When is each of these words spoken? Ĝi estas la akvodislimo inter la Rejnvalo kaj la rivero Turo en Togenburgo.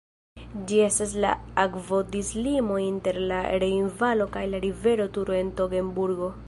Ĝi 0.69 0.79
estas 0.85 1.13
la 1.25 1.33
akvodislimo 1.65 2.81
inter 2.87 3.23
la 3.33 3.45
Rejnvalo 3.65 4.29
kaj 4.37 4.45
la 4.55 4.67
rivero 4.69 5.11
Turo 5.19 5.43
en 5.45 5.59
Togenburgo. 5.61 6.37